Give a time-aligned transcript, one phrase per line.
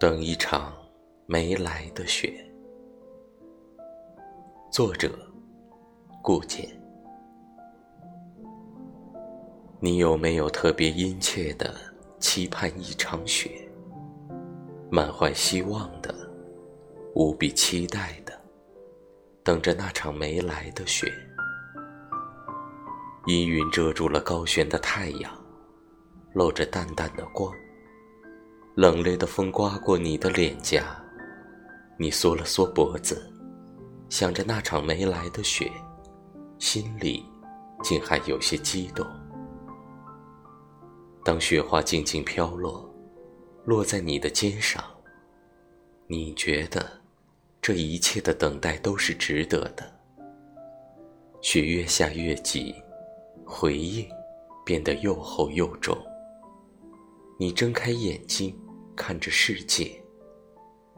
[0.00, 0.72] 等一场
[1.26, 2.32] 没来的雪。
[4.70, 5.10] 作者：
[6.22, 6.68] 顾简。
[9.80, 11.74] 你有没有特别殷切的
[12.20, 13.50] 期盼一场雪？
[14.88, 16.14] 满怀希望的，
[17.16, 18.32] 无比期待的，
[19.42, 21.12] 等着那场没来的雪。
[23.26, 25.36] 阴云遮住了高悬的太阳，
[26.34, 27.52] 露着淡淡的光。
[28.78, 31.04] 冷冽的风刮过你的脸颊，
[31.96, 33.28] 你缩了缩脖子，
[34.08, 35.68] 想着那场没来的雪，
[36.60, 37.24] 心里
[37.82, 39.04] 竟还有些激动。
[41.24, 42.88] 当雪花静静飘落，
[43.64, 44.80] 落在你的肩上，
[46.06, 46.88] 你觉得
[47.60, 49.92] 这一切的等待都是值得的。
[51.40, 52.72] 雪越下越急，
[53.44, 54.08] 回应
[54.64, 55.98] 变得又厚又重。
[57.40, 58.56] 你睁开眼睛。
[58.98, 59.92] 看着世界，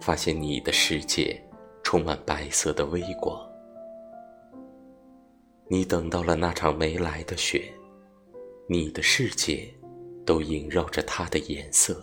[0.00, 1.38] 发现你的世界
[1.84, 3.38] 充满白色的微光。
[5.68, 7.70] 你等到了那场没来的雪，
[8.66, 9.72] 你的世界
[10.24, 12.00] 都萦绕着它的颜色。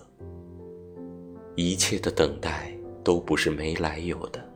[1.55, 2.71] 一切的等待
[3.03, 4.47] 都不是没来由的。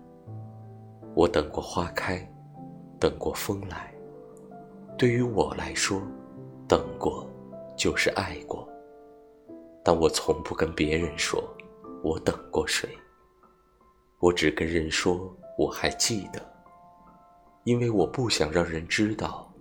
[1.15, 2.25] 我等过花开，
[2.99, 3.91] 等过风来。
[4.95, 6.01] 对于我来说，
[6.67, 7.27] 等过
[7.75, 8.69] 就是爱过。
[9.83, 11.43] 但我从不跟别人说，
[12.03, 12.89] 我等过谁。
[14.19, 16.53] 我只跟人说我还记得，
[17.63, 19.51] 因为我不想让人知道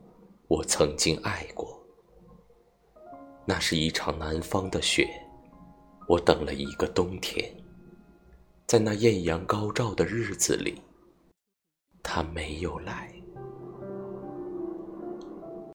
[0.48, 1.82] 我曾经爱过。
[3.46, 5.08] 那是一场南方的雪，
[6.06, 7.52] 我等了一个冬天，
[8.66, 10.80] 在那艳阳高照的日子里，
[12.02, 13.12] 他没有来。